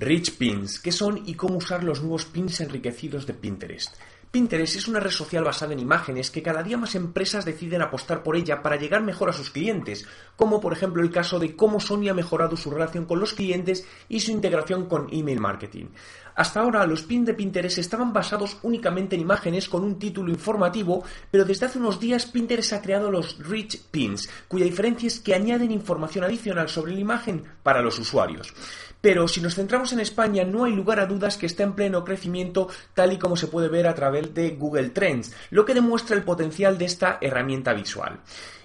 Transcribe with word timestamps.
Rich 0.00 0.36
Pins, 0.36 0.78
¿qué 0.78 0.92
son 0.92 1.24
y 1.26 1.34
cómo 1.34 1.56
usar 1.56 1.82
los 1.82 2.00
nuevos 2.00 2.24
pins 2.24 2.60
enriquecidos 2.60 3.26
de 3.26 3.34
Pinterest? 3.34 3.96
Pinterest 4.30 4.76
es 4.76 4.88
una 4.88 5.00
red 5.00 5.10
social 5.10 5.42
basada 5.42 5.72
en 5.72 5.80
imágenes 5.80 6.30
que 6.30 6.42
cada 6.42 6.62
día 6.62 6.76
más 6.76 6.94
empresas 6.94 7.46
deciden 7.46 7.80
apostar 7.80 8.22
por 8.22 8.36
ella 8.36 8.62
para 8.62 8.76
llegar 8.76 9.02
mejor 9.02 9.30
a 9.30 9.32
sus 9.32 9.50
clientes, 9.50 10.06
como 10.36 10.60
por 10.60 10.74
ejemplo 10.74 11.02
el 11.02 11.10
caso 11.10 11.38
de 11.38 11.56
cómo 11.56 11.80
Sony 11.80 12.10
ha 12.10 12.14
mejorado 12.14 12.54
su 12.54 12.70
relación 12.70 13.06
con 13.06 13.20
los 13.20 13.32
clientes 13.32 13.86
y 14.06 14.20
su 14.20 14.30
integración 14.30 14.84
con 14.84 15.08
email 15.12 15.40
marketing. 15.40 15.86
Hasta 16.34 16.60
ahora 16.60 16.86
los 16.86 17.02
pins 17.02 17.26
de 17.26 17.34
Pinterest 17.34 17.78
estaban 17.78 18.12
basados 18.12 18.58
únicamente 18.62 19.16
en 19.16 19.22
imágenes 19.22 19.68
con 19.68 19.82
un 19.82 19.98
título 19.98 20.30
informativo, 20.30 21.02
pero 21.30 21.46
desde 21.46 21.66
hace 21.66 21.78
unos 21.78 21.98
días 21.98 22.26
Pinterest 22.26 22.74
ha 22.74 22.82
creado 22.82 23.10
los 23.10 23.38
Rich 23.38 23.86
Pins, 23.90 24.28
cuya 24.46 24.66
diferencia 24.66 25.06
es 25.06 25.20
que 25.20 25.34
añaden 25.34 25.72
información 25.72 26.24
adicional 26.24 26.68
sobre 26.68 26.92
la 26.92 27.00
imagen 27.00 27.44
para 27.62 27.80
los 27.80 27.98
usuarios. 27.98 28.54
Pero 29.00 29.28
si 29.28 29.40
nos 29.40 29.54
centramos 29.54 29.92
en 29.92 30.00
España, 30.00 30.44
no 30.44 30.64
hay 30.64 30.72
lugar 30.72 30.98
a 30.98 31.06
dudas 31.06 31.36
que 31.36 31.46
está 31.46 31.62
en 31.62 31.74
pleno 31.74 32.04
crecimiento, 32.04 32.68
tal 32.94 33.12
y 33.12 33.18
como 33.18 33.36
se 33.36 33.46
puede 33.46 33.68
ver 33.68 33.86
a 33.86 33.94
través 33.94 34.17
de 34.26 34.50
Google 34.50 34.90
Trends, 34.90 35.34
lo 35.50 35.64
que 35.64 35.74
demuestra 35.74 36.16
el 36.16 36.24
potencial 36.24 36.76
de 36.76 36.84
esta 36.84 37.18
herramienta 37.20 37.72
visual. 37.72 38.20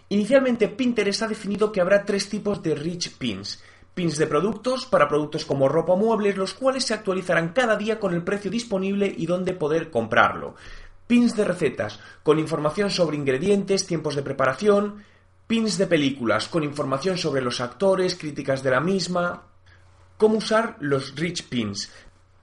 Inicialmente, 0.09 0.68
Pinterest 0.68 1.23
ha 1.23 1.28
definido 1.28 1.72
que 1.72 1.82
habrá 1.82 2.06
tres 2.06 2.30
tipos 2.30 2.62
de 2.62 2.76
Rich 2.76 3.18
Pins. 3.18 3.64
Pins 3.94 4.18
de 4.18 4.28
productos 4.28 4.86
para 4.86 5.08
productos 5.08 5.46
como 5.46 5.70
ropa 5.70 5.94
o 5.94 5.98
muebles, 5.98 6.36
los 6.36 6.54
cuales 6.54 6.86
se 6.86 6.94
actualizarán 6.94 7.54
cada 7.54 7.76
día 7.78 8.00
con 8.00 8.14
el 8.14 8.24
precio 8.24 8.52
disponible 8.52 9.14
y 9.16 9.26
dónde 9.26 9.54
poder 9.54 9.90
comprarlo. 9.92 10.56
Pins 11.08 11.36
de 11.36 11.46
recetas, 11.46 12.00
con 12.24 12.40
información 12.40 12.90
sobre 12.90 13.18
ingredientes, 13.18 13.86
tiempos 13.86 14.16
de 14.16 14.24
preparación. 14.24 15.04
Pins 15.46 15.78
de 15.78 15.88
películas, 15.88 16.48
con 16.48 16.64
información 16.64 17.18
sobre 17.18 17.42
los 17.42 17.62
actores, 17.62 18.16
críticas 18.16 18.64
de 18.64 18.72
la 18.72 18.80
misma, 18.80 19.44
cómo 20.18 20.38
usar 20.38 20.78
los 20.80 21.16
Rich 21.16 21.50
Pins. 21.50 21.92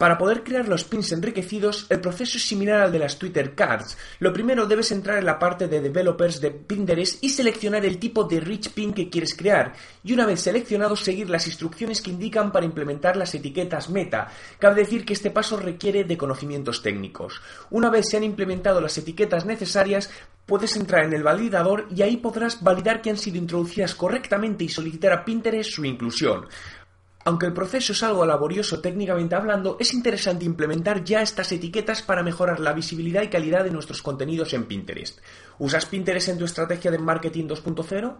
Para 0.01 0.17
poder 0.17 0.43
crear 0.43 0.67
los 0.67 0.85
pins 0.85 1.13
enriquecidos, 1.13 1.85
el 1.91 2.01
proceso 2.01 2.39
es 2.39 2.49
similar 2.49 2.81
al 2.81 2.91
de 2.91 2.99
las 2.99 3.19
Twitter 3.19 3.55
Cards. 3.55 3.99
Lo 4.19 4.33
primero 4.33 4.65
debes 4.65 4.93
entrar 4.93 5.19
en 5.19 5.27
la 5.27 5.39
parte 5.39 5.69
de 5.69 5.83
Developers 5.83 6.41
de 6.41 6.53
Pinterest 6.53 7.23
y 7.23 7.29
seleccionar 7.29 7.85
el 7.85 7.99
tipo 7.99 8.25
de 8.25 8.41
Rich 8.41 8.71
Pin 8.71 8.95
que 8.95 9.11
quieres 9.11 9.35
crear. 9.37 9.75
Y 10.03 10.15
una 10.15 10.25
vez 10.25 10.41
seleccionado, 10.41 10.97
seguir 10.97 11.29
las 11.29 11.47
instrucciones 11.47 12.01
que 12.01 12.13
indican 12.13 12.51
para 12.51 12.65
implementar 12.65 13.15
las 13.19 13.35
etiquetas 13.35 13.91
meta. 13.91 14.29
Cabe 14.59 14.77
decir 14.77 15.05
que 15.05 15.13
este 15.13 15.31
paso 15.31 15.59
requiere 15.59 16.05
de 16.05 16.17
conocimientos 16.17 16.83
técnicos. 16.83 17.43
Una 17.69 17.91
vez 17.91 18.09
se 18.09 18.17
han 18.17 18.25
implementado 18.25 18.81
las 18.81 18.97
etiquetas 18.97 19.45
necesarias, 19.45 20.11
puedes 20.47 20.77
entrar 20.77 21.05
en 21.05 21.13
el 21.13 21.23
validador 21.23 21.87
y 21.95 22.01
ahí 22.01 22.17
podrás 22.17 22.63
validar 22.63 23.03
que 23.03 23.11
han 23.11 23.19
sido 23.19 23.37
introducidas 23.37 23.95
correctamente 23.95 24.65
y 24.65 24.71
solicitar 24.71 25.13
a 25.13 25.27
Pinterest 25.27 25.71
su 25.71 25.85
inclusión. 25.85 26.47
Aunque 27.25 27.47
el 27.47 27.53
proceso 27.53 27.93
es 27.93 28.03
algo 28.03 28.25
laborioso 28.25 28.81
técnicamente 28.81 29.35
hablando, 29.35 29.77
es 29.79 29.93
interesante 29.93 30.47
implementar 30.47 31.05
ya 31.05 31.21
estas 31.21 31.53
etiquetas 31.53 32.03
para 32.03 32.23
mejorar 32.23 32.61
la 32.61 32.73
visibilidad 32.73 33.23
y 33.23 33.29
calidad 33.29 33.65
de 33.65 33.71
nuestros 33.71 34.03
contenidos 34.03 34.55
en 34.55 34.65
Pinterest. 34.65 35.19
¿Usas 35.59 35.85
Pinterest 35.85 36.29
en 36.29 36.39
tu 36.39 36.47
estrategia 36.47 36.91
de 36.91 36.99
marketing 36.99 37.47
2.0? 37.47 38.17